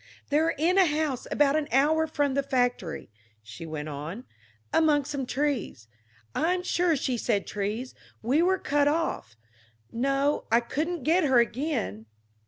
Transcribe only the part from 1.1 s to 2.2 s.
about an hour